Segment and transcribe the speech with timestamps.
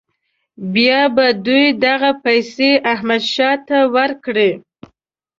[0.73, 4.51] بیا به دوی دغه پیسې احمدشاه ته ورکړي.